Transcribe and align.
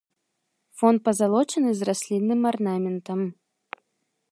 Фон 0.81 0.95
пазалочаны 1.09 1.71
з 1.81 1.87
раслінным 1.91 2.41
арнаментам. 2.53 3.19